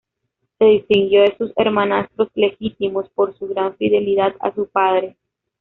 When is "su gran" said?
3.37-3.75